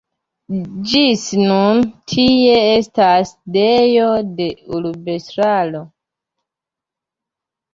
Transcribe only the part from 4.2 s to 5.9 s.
de urbestraro.